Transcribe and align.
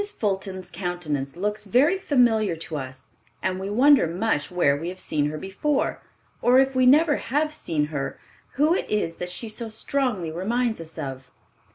Fulton's 0.19 0.71
countenance 0.71 1.37
looks 1.37 1.65
very 1.65 1.95
familiar 1.95 2.55
to 2.55 2.75
us, 2.77 3.09
and 3.43 3.59
we 3.59 3.69
wonder 3.69 4.07
much 4.07 4.49
where 4.49 4.75
we 4.75 4.89
have 4.89 4.99
seen 4.99 5.29
her 5.29 5.37
before, 5.37 6.01
or 6.41 6.57
if 6.59 6.73
we 6.73 6.87
never 6.87 7.17
have 7.17 7.53
seen 7.53 7.85
her, 7.93 8.17
who 8.53 8.73
it 8.73 8.89
is 8.89 9.17
that 9.17 9.29
she 9.29 9.47
so 9.47 9.69
strongly 9.69 10.31
reminds 10.31 10.81
us 10.81 10.97
of. 10.97 11.29